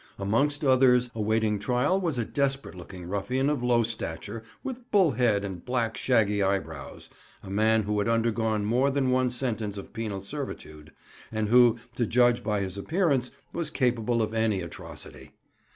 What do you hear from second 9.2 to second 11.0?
sentence of penal servitude,